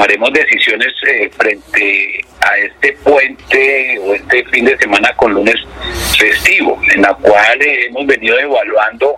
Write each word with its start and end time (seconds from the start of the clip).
tomaremos 0.00 0.32
decisiones 0.32 0.94
eh, 1.06 1.30
frente 1.36 2.24
a 2.40 2.56
este 2.56 2.92
puente 3.04 3.98
o 3.98 4.14
este 4.14 4.42
fin 4.46 4.64
de 4.64 4.78
semana 4.78 5.12
con 5.14 5.34
lunes 5.34 5.56
festivo, 6.18 6.80
en 6.94 7.02
la 7.02 7.12
cual 7.14 7.58
hemos 7.60 8.06
venido 8.06 8.38
evaluando 8.38 9.16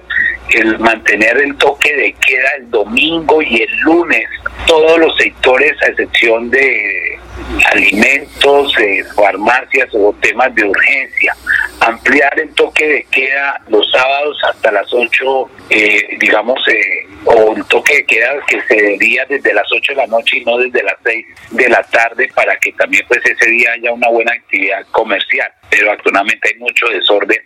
el 0.51 0.77
mantener 0.81 1.37
el 1.39 1.55
toque 1.57 1.95
de 1.95 2.13
queda 2.15 2.49
el 2.59 2.71
domingo 2.71 3.41
y 3.41 3.63
el 3.63 3.79
lunes, 3.83 4.29
todos 4.67 4.99
los 4.99 5.17
sectores 5.19 5.73
a 5.83 5.87
excepción 5.87 6.51
de 6.51 7.17
alimentos, 7.71 8.75
eh, 8.81 9.05
farmacias 9.15 9.89
o 9.93 10.13
temas 10.21 10.53
de 10.57 10.65
urgencia. 10.65 11.37
Ampliar 11.85 12.39
el 12.39 12.55
toque 12.55 12.87
de 12.87 13.05
queda 13.11 13.61
los 13.69 13.91
sábados 13.91 14.39
hasta 14.49 14.71
las 14.71 14.93
8, 14.93 15.51
eh, 15.71 16.17
digamos, 16.21 16.61
eh, 16.69 17.07
o 17.25 17.57
el 17.57 17.65
toque 17.65 17.97
de 17.97 18.07
queda 18.07 18.35
que 18.47 18.63
se 18.63 18.75
debía 18.75 19.25
desde 19.29 19.53
las 19.53 19.67
8 19.73 19.93
de 19.93 19.97
la 19.97 20.07
noche 20.07 20.37
y 20.39 20.45
no 20.45 20.59
desde 20.59 20.83
las 20.83 20.97
6 21.05 21.27
de 21.51 21.69
la 21.69 21.83
tarde 21.83 22.31
para 22.35 22.57
que 22.59 22.73
también 22.73 23.05
pues 23.09 23.21
ese 23.25 23.51
día 23.51 23.73
haya 23.73 23.93
una 23.93 24.09
buena 24.09 24.33
actividad 24.33 24.87
comercial. 24.93 25.51
Pero 25.71 25.91
actualmente 25.91 26.51
hay 26.51 26.59
mucho 26.61 26.87
desorden 26.87 27.41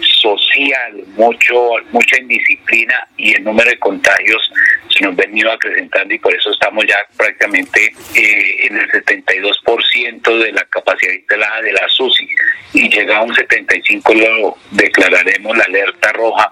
social, 0.00 1.02
mucho 1.16 1.72
mucha 1.90 2.20
indisciplina 2.20 3.08
y 3.16 3.34
el 3.34 3.44
número 3.44 3.70
de 3.70 3.78
contagios 3.78 4.52
ha 5.06 5.10
venido 5.10 5.50
acrecentando 5.52 6.14
y 6.14 6.18
por 6.18 6.34
eso 6.34 6.50
estamos 6.50 6.84
ya 6.86 6.96
prácticamente 7.16 7.92
eh, 8.14 8.66
en 8.66 8.76
el 8.76 8.90
72% 8.90 10.38
de 10.44 10.52
la 10.52 10.64
capacidad 10.64 11.12
instalada 11.12 11.62
de 11.62 11.72
la 11.72 11.88
SUSI 11.88 12.28
y 12.74 12.88
llega 12.88 13.18
a 13.18 13.22
un 13.22 13.34
75 13.34 14.14
lo 14.14 14.56
declararemos 14.72 15.56
la 15.56 15.64
alerta 15.64 16.12
roja 16.12 16.50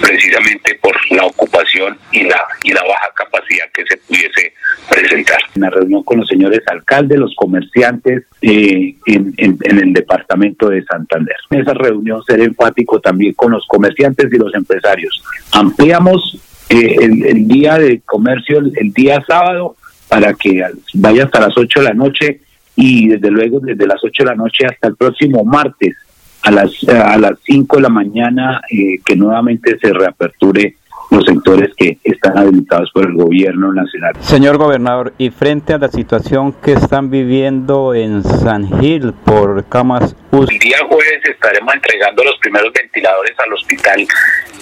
precisamente 0.00 0.78
por 0.82 0.96
la 1.12 1.24
ocupación 1.24 1.98
y 2.12 2.22
la 2.22 2.40
y 2.62 2.72
la 2.72 2.82
baja 2.82 3.10
capacidad 3.14 3.66
que 3.72 3.84
se 3.86 3.96
pudiese 3.98 4.52
presentar. 4.88 5.38
En 5.54 5.62
la 5.62 5.70
reunión 5.70 6.02
con 6.02 6.18
los 6.18 6.28
señores 6.28 6.60
alcaldes, 6.66 7.18
los 7.18 7.34
comerciantes 7.36 8.24
eh, 8.42 8.94
en, 9.06 9.34
en, 9.38 9.78
el 9.78 9.92
departamento 9.92 10.68
de 10.68 10.82
Santander. 10.84 11.36
En 11.50 11.60
esa 11.60 11.74
reunión 11.74 12.22
seré 12.24 12.44
enfático 12.44 13.00
también 13.00 13.34
con 13.34 13.52
los 13.52 13.66
comerciantes 13.66 14.32
y 14.32 14.36
los 14.36 14.54
empresarios. 14.54 15.22
Ampliamos 15.52 16.38
eh, 16.70 16.96
el, 17.00 17.48
día 17.48 17.78
de 17.78 18.00
comercio 18.00 18.58
el, 18.58 18.92
día 18.92 19.22
sábado 19.26 19.76
para 20.08 20.34
que 20.34 20.62
vaya 20.94 21.24
hasta 21.24 21.40
las 21.40 21.56
8 21.56 21.80
de 21.80 21.84
la 21.84 21.94
noche 21.94 22.40
y 22.76 23.08
desde 23.08 23.30
luego 23.30 23.60
desde 23.60 23.86
las 23.86 24.02
8 24.02 24.22
de 24.22 24.30
la 24.30 24.36
noche 24.36 24.66
hasta 24.66 24.88
el 24.88 24.96
próximo 24.96 25.44
martes 25.44 25.96
a 26.42 26.50
las 26.52 26.72
a 26.88 27.18
las 27.18 27.32
5 27.44 27.76
de 27.76 27.82
la 27.82 27.88
mañana 27.88 28.60
eh, 28.70 29.00
que 29.04 29.16
nuevamente 29.16 29.78
se 29.80 29.92
reaperture 29.92 30.76
los 31.10 31.24
sectores 31.24 31.70
que 31.76 31.98
están 32.04 32.38
habilitados 32.38 32.90
por 32.92 33.06
el 33.06 33.14
gobierno 33.14 33.72
nacional. 33.72 34.14
Señor 34.20 34.58
gobernador, 34.58 35.12
y 35.18 35.30
frente 35.30 35.72
a 35.72 35.78
la 35.78 35.88
situación 35.88 36.52
que 36.52 36.72
están 36.72 37.10
viviendo 37.10 37.94
en 37.94 38.22
San 38.22 38.80
Gil 38.80 39.12
por 39.24 39.68
camas 39.68 40.14
UCI. 40.30 40.54
El 40.54 40.60
día 40.60 40.78
jueves 40.88 41.20
estaremos 41.24 41.74
entregando 41.74 42.24
los 42.24 42.36
primeros 42.38 42.72
ventiladores 42.72 43.38
al 43.38 43.52
hospital 43.52 44.06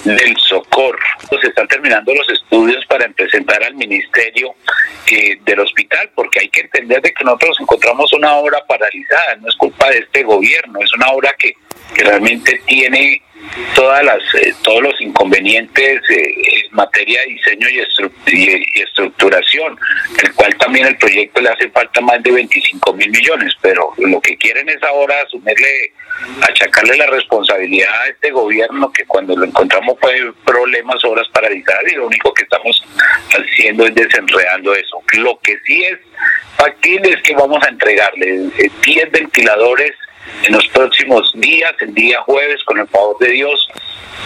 del 0.04 0.36
Socorro. 0.38 0.98
Se 1.40 1.48
están 1.48 1.68
terminando 1.68 2.14
los 2.14 2.28
estudios 2.30 2.84
para 2.86 3.08
presentar 3.10 3.62
al 3.62 3.74
ministerio 3.74 4.54
eh, 5.10 5.38
del 5.44 5.60
hospital, 5.60 6.10
porque 6.14 6.40
hay 6.40 6.48
que 6.48 6.60
entender 6.62 7.02
de 7.02 7.12
que 7.12 7.24
nosotros 7.24 7.56
encontramos 7.60 8.12
una 8.12 8.34
obra 8.34 8.58
paralizada, 8.66 9.36
no 9.40 9.48
es 9.48 9.56
culpa 9.56 9.90
de 9.90 9.98
este 9.98 10.22
gobierno, 10.22 10.80
es 10.80 10.92
una 10.94 11.08
obra 11.08 11.34
que, 11.38 11.52
que 11.94 12.04
realmente 12.04 12.60
tiene 12.66 13.22
todas 13.74 14.04
las 14.04 14.18
eh, 14.34 14.54
todos 14.62 14.82
los 14.82 15.00
inconvenientes 15.00 16.00
eh, 16.10 16.34
en 16.66 16.74
materia 16.74 17.20
de 17.20 17.26
diseño 17.28 17.68
y, 17.68 17.80
estructuración, 18.80 19.78
el 20.22 20.32
cual 20.34 20.54
también 20.56 20.86
el 20.86 20.96
proyecto 20.96 21.40
le 21.40 21.50
hace 21.50 21.70
falta 21.70 22.00
más 22.00 22.22
de 22.22 22.32
25 22.32 22.92
mil 22.94 23.10
millones, 23.10 23.54
pero 23.60 23.92
lo 23.98 24.20
que 24.20 24.36
quieren 24.36 24.68
es 24.68 24.82
ahora 24.82 25.14
asumirle, 25.22 25.92
achacarle 26.42 26.96
la 26.96 27.06
responsabilidad 27.06 28.02
a 28.02 28.08
este 28.08 28.30
gobierno 28.30 28.92
que 28.92 29.04
cuando 29.04 29.36
lo 29.36 29.44
encontramos 29.44 29.96
fue 30.00 30.32
problemas, 30.44 31.04
obras 31.04 31.28
paralizadas 31.28 31.92
y 31.92 31.96
lo 31.96 32.06
único 32.06 32.32
que 32.34 32.42
estamos 32.42 32.82
haciendo 33.30 33.86
es 33.86 33.94
desenredando 33.94 34.74
eso. 34.74 35.02
Lo 35.14 35.38
que 35.40 35.56
sí 35.66 35.84
es 35.84 35.98
factible 36.56 37.10
es 37.10 37.22
que 37.22 37.34
vamos 37.34 37.62
a 37.64 37.68
entregarle 37.68 38.50
10 38.84 39.04
eh, 39.04 39.08
ventiladores 39.10 39.92
en 40.44 40.52
los 40.52 40.66
próximos 40.68 41.32
días, 41.34 41.72
el 41.80 41.94
día 41.94 42.20
jueves, 42.22 42.62
con 42.64 42.78
el 42.78 42.88
favor 42.88 43.18
de 43.18 43.30
Dios, 43.30 43.68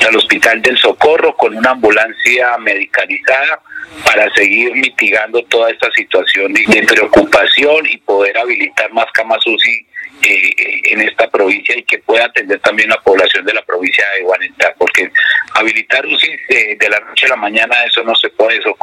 al 0.07 0.17
Hospital 0.17 0.63
del 0.63 0.77
Socorro 0.79 1.37
con 1.37 1.57
una 1.57 1.71
ambulancia 1.71 2.57
medicalizada 2.59 3.61
para 4.05 4.33
seguir 4.35 4.75
mitigando 4.75 5.43
toda 5.45 5.71
esta 5.71 5.91
situación 5.93 6.53
de 6.53 6.87
preocupación 6.89 7.87
y 7.87 7.99
poder 7.99 8.37
habilitar 8.39 8.93
más 8.93 9.07
camas 9.13 9.47
UCI 9.47 9.87
en 10.93 11.01
esta 11.03 11.29
provincia 11.29 11.77
y 11.77 11.83
que 11.85 11.99
pueda 11.99 12.27
atender 12.27 12.61
también 12.61 12.89
la 12.89 13.01
población 13.01 13.45
de 13.45 13.55
la 13.55 13.63
provincia 13.63 14.05
de 14.15 14.23
Guanentá, 14.23 14.75
porque 14.79 15.11
habilitar 15.55 16.07
UCI 16.07 16.31
de, 16.79 16.89
la 16.89 17.01
noche 17.01 17.27
a 17.27 17.31
la 17.31 17.37
mañana 17.37 17.75
eso 17.87 18.03
no 18.05 18.15
se 18.15 18.29
puede, 18.31 18.59
eso, 18.59 18.77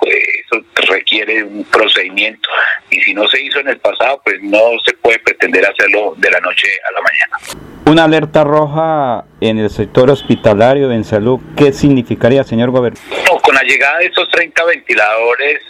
eso 0.50 0.66
requiere 0.92 1.44
un 1.44 1.64
procedimiento 1.66 2.50
y 2.90 3.00
si 3.02 3.14
no 3.14 3.28
se 3.28 3.42
hizo 3.42 3.60
en 3.60 3.70
el 3.70 3.78
pasado, 3.78 4.22
pues 4.24 4.42
no 4.42 4.80
se 4.84 4.94
puede 4.94 5.20
pretender 5.20 5.66
hacerlo 5.66 6.14
de 6.18 6.32
la 6.32 6.40
noche 6.40 6.68
a 6.88 6.92
la 6.92 7.02
mañana. 7.02 7.70
Una 7.86 8.04
alerta 8.04 8.44
roja 8.44 9.26
en 9.42 9.58
el 9.58 9.70
sector 9.70 10.10
hospitalario 10.10 10.92
en 10.92 11.04
salud, 11.04 11.40
¿qué 11.58 11.74
significaría, 11.74 12.44
señor 12.44 12.72
gobernador? 12.72 13.04
con 13.42 13.56
la 13.56 13.64
llegada 13.64 13.98
de 13.98 14.06
estos 14.06 14.30
30 14.30 14.64
ventiladores 14.66 15.62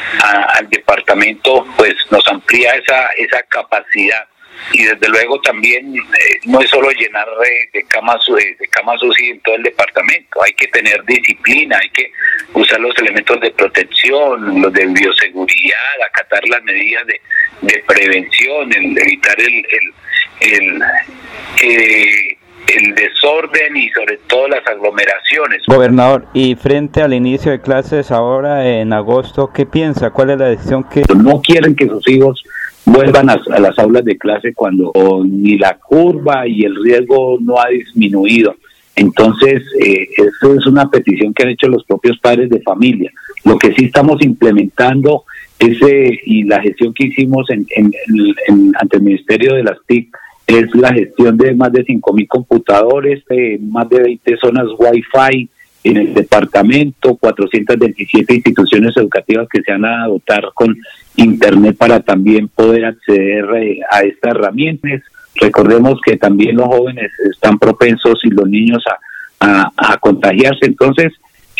al 0.57 0.69
departamento, 0.69 1.65
pues 1.77 1.95
nos 2.11 2.27
amplía 2.27 2.73
esa, 2.75 3.07
esa 3.17 3.41
capacidad 3.43 4.27
y 4.71 4.83
desde 4.83 5.07
luego 5.09 5.39
también 5.41 5.95
eh, 5.95 6.39
no 6.45 6.61
es 6.61 6.69
solo 6.69 6.89
llenar 6.91 7.27
de, 7.73 7.83
camas 7.83 8.23
de, 8.27 8.55
de 8.59 8.67
camas 8.67 9.01
UCI 9.01 9.29
en 9.31 9.39
todo 9.41 9.55
el 9.55 9.63
departamento, 9.63 10.43
hay 10.43 10.53
que 10.53 10.67
tener 10.67 11.03
disciplina, 11.05 11.77
hay 11.81 11.89
que 11.89 12.11
usar 12.53 12.79
los 12.79 12.97
elementos 12.97 13.39
de 13.41 13.51
protección, 13.51 14.61
los 14.61 14.73
de 14.73 14.85
bioseguridad, 14.85 16.01
acatar 16.07 16.47
las 16.49 16.63
medidas 16.63 17.05
de, 17.07 17.19
prevención, 17.87 18.71
evitar 18.73 19.39
el, 19.39 19.65
el, 20.41 20.83
eh, 21.61 22.37
el 22.67 22.95
desorden 22.95 23.75
y 23.75 23.89
sobre 23.89 24.17
todo 24.27 24.47
las 24.47 24.65
aglomeraciones. 24.67 25.63
Gobernador, 25.67 26.27
y 26.33 26.55
frente 26.55 27.01
al 27.01 27.13
inicio 27.13 27.51
de 27.51 27.61
clases 27.61 28.11
ahora 28.11 28.67
en 28.67 28.93
agosto, 28.93 29.51
¿qué 29.53 29.65
piensa? 29.65 30.11
¿Cuál 30.11 30.31
es 30.31 30.37
la 30.37 30.49
decisión 30.49 30.83
que... 30.83 31.03
No 31.15 31.41
quieren 31.41 31.75
que 31.75 31.87
sus 31.87 32.07
hijos 32.07 32.43
vuelvan 32.85 33.29
a, 33.29 33.37
las 33.59 33.77
aulas 33.79 34.05
de 34.05 34.17
clase 34.17 34.53
cuando 34.53 34.91
ni 35.25 35.57
la 35.57 35.77
curva 35.77 36.47
y 36.47 36.63
el 36.63 36.75
riesgo 36.83 37.37
no 37.39 37.59
ha 37.59 37.69
disminuido. 37.69 38.55
Entonces, 38.95 39.63
eh, 39.79 40.07
eso 40.17 40.55
es 40.55 40.65
una 40.65 40.89
petición 40.89 41.33
que 41.33 41.43
han 41.43 41.49
hecho 41.49 41.67
los 41.67 41.85
propios 41.85 42.17
padres 42.19 42.49
de 42.49 42.61
familia. 42.61 43.11
Lo 43.45 43.57
que 43.57 43.73
sí 43.73 43.85
estamos 43.85 44.21
implementando 44.21 45.23
ese 45.57 46.19
y 46.25 46.43
la 46.43 46.61
gestión 46.61 46.93
que 46.93 47.05
hicimos 47.05 47.49
en, 47.49 47.65
ante 48.79 48.97
el 48.97 49.03
Ministerio 49.03 49.55
de 49.55 49.63
las 49.63 49.77
TIC 49.87 50.15
es 50.47 50.75
la 50.75 50.91
gestión 50.93 51.37
de 51.37 51.53
más 51.53 51.71
de 51.71 51.85
5.000 51.85 52.27
computadores, 52.27 53.23
eh, 53.29 53.59
más 53.61 53.87
de 53.87 54.01
20 54.01 54.37
zonas 54.37 54.65
Wi-Fi 54.77 55.49
en 55.83 55.97
el 55.97 56.13
departamento, 56.13 57.15
427 57.15 58.35
instituciones 58.35 58.97
educativas 58.97 59.47
que 59.47 59.61
se 59.61 59.71
van 59.71 59.85
a 59.85 60.07
dotar 60.07 60.49
con 60.53 60.75
Internet 61.19 61.77
para 61.77 61.99
también 61.99 62.47
poder 62.47 62.85
acceder 62.85 63.45
eh, 63.55 63.79
a 63.91 64.01
estas 64.01 64.35
herramientas. 64.35 65.01
Recordemos 65.35 65.99
que 66.03 66.17
también 66.17 66.57
los 66.57 66.67
jóvenes 66.67 67.11
están 67.31 67.59
propensos 67.59 68.19
y 68.23 68.29
los 68.29 68.47
niños 68.49 68.83
a, 69.39 69.71
a 69.77 69.97
contagiarse. 69.97 70.65
Entonces, 70.65 71.13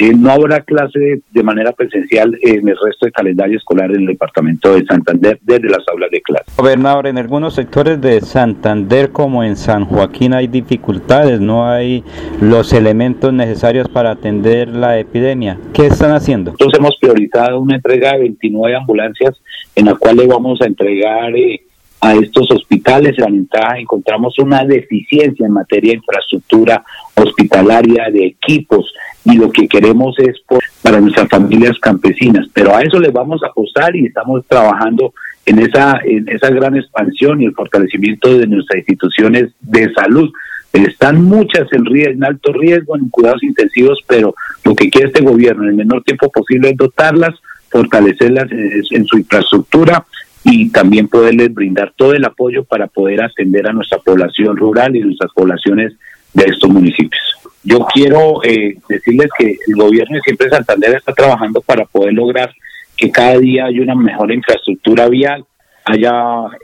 no 0.08 0.32
habrá 0.32 0.62
clase 0.62 1.22
de 1.32 1.44
manera 1.44 1.72
presencial 1.74 2.38
en 2.42 2.68
el 2.68 2.76
resto 2.84 3.06
del 3.06 3.12
calendario 3.12 3.58
escolar 3.58 3.92
en 3.92 4.02
el 4.02 4.08
departamento 4.08 4.74
de 4.74 4.86
Santander 4.86 5.40
desde 5.42 5.70
las 5.70 5.88
aulas 5.88 6.10
de 6.12 6.22
clase. 6.22 6.46
Gobernador, 6.58 7.08
en 7.08 7.18
algunos 7.18 7.54
sectores 7.56 8.00
de 8.02 8.22
Santander 8.22 9.12
como 9.12 9.44
en 9.44 9.56
San 9.56 9.86
Joaquín 9.86 10.34
hay 10.34 10.48
dificultades, 10.48 11.40
no 11.40 11.70
hay 11.70 12.04
los 12.42 12.74
elementos 12.74 13.34
necesarios 13.34 13.90
para 13.90 14.12
atender 14.12 14.70
la 14.70 14.98
epidemia. 15.00 15.58
¿Qué 15.74 15.88
están 15.88 16.12
haciendo? 16.12 16.52
Nosotros 16.52 16.80
hemos 16.80 16.98
priorizado 16.98 17.60
una 17.60 17.76
entrega 17.76 18.14
de 18.14 18.20
29 18.20 18.76
ambulancias 18.76 19.36
en 19.76 19.86
la 19.86 19.96
cual 19.96 20.18
le 20.18 20.28
vamos 20.28 20.62
a 20.62 20.66
entregar... 20.66 21.36
Eh, 21.36 21.62
a 22.02 22.14
estos 22.14 22.50
hospitales. 22.52 23.16
En 23.18 23.24
la 23.24 23.30
ventaja 23.30 23.78
encontramos 23.78 24.38
una 24.40 24.64
deficiencia 24.64 25.46
en 25.46 25.54
materia 25.54 25.92
de 25.92 25.98
infraestructura 25.98 26.84
hospitalaria, 27.16 28.10
de 28.12 28.28
equipos, 28.28 28.94
y 29.26 29.38
lo 29.38 29.52
que 29.52 29.68
queremos 29.68 30.18
es 30.20 30.42
para 30.82 31.00
nuestras 31.00 31.30
familias 31.30 31.78
campesinas. 31.80 32.48
Pero 32.54 32.76
a 32.76 32.82
eso 32.82 33.00
le 33.00 33.12
vamos 33.12 33.42
a 33.44 33.48
apostar 33.48 33.96
y 33.96 34.06
estamos 34.06 34.46
trabajando 34.48 35.14
en 35.46 35.60
esa, 35.60 36.00
en 36.04 36.28
esa 36.30 36.50
gran 36.50 36.76
expansión 36.78 37.42
y 37.42 37.46
el 37.46 37.54
fortalecimiento 37.54 38.38
de 38.38 38.48
nuestras 38.48 38.80
instituciones 38.80 39.52
de 39.62 39.92
salud. 39.94 40.32
Están 40.72 41.24
muchas 41.24 41.68
en, 41.72 41.86
en 41.96 42.24
alto 42.24 42.54
riesgo, 42.54 42.96
en 42.96 43.10
cuidados 43.10 43.44
intensivos, 43.44 44.00
pero 44.08 44.36
lo 44.64 44.76
que 44.76 44.90
quiere 44.90 45.08
este 45.08 45.24
gobierno 45.24 45.64
en 45.64 45.70
el 45.70 45.76
menor 45.76 46.04
tiempo 46.04 46.30
posible 46.30 46.70
es 46.70 46.78
dotarlas, 46.78 47.36
fortalecerlas 47.70 48.48
en, 48.52 49.06
su 49.06 49.18
infraestructura 49.18 50.06
y 50.44 50.70
también 50.70 51.08
poderles 51.08 51.54
brindar 51.54 51.94
todo 51.96 52.14
el 52.14 52.26
apoyo 52.26 52.64
para 52.64 52.88
poder 52.88 53.22
atender 53.24 53.68
a 53.68 53.74
nuestra 53.74 54.00
población 54.00 54.58
rural 54.58 54.96
y 54.96 55.02
nuestras 55.02 55.32
poblaciones 55.34 55.94
de 56.34 56.46
estos 56.46 56.70
municipios. 56.70 57.22
Yo 57.64 57.80
quiero 57.94 58.44
eh, 58.44 58.78
decirles 58.88 59.30
que 59.38 59.58
el 59.68 59.76
gobierno 59.76 60.16
de 60.16 60.22
Siempre 60.22 60.50
Santander 60.50 60.96
está 60.96 61.14
trabajando 61.14 61.62
para 61.62 61.86
poder 61.86 62.14
lograr 62.14 62.54
que 62.96 63.12
cada 63.12 63.38
día 63.38 63.66
haya 63.66 63.82
una 63.82 63.96
mejor 63.96 64.32
infraestructura 64.32 65.08
vial, 65.10 65.46
haya 65.86 66.14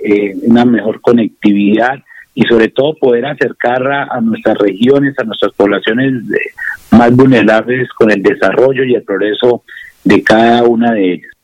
eh, 0.04 0.36
una 0.44 0.66
mejor 0.66 1.02
conectividad 1.02 2.00
y 2.34 2.44
sobre 2.44 2.68
todo 2.68 2.96
poder 2.96 3.26
acercar 3.26 3.82
a, 3.88 4.20
nuestras 4.22 4.58
regiones, 4.58 5.18
a 5.18 5.24
nuestras 5.24 5.54
poblaciones 5.54 6.14
más 6.92 7.16
vulnerables 7.16 7.90
con 7.94 8.12
el 8.12 8.22
desarrollo 8.22 8.84
y 8.84 8.96
el 8.96 9.04
progreso 9.04 9.64
de 10.04 10.22
cada 10.22 10.64
una 10.64 10.92
de 10.92 11.14
ellas. 11.14 11.35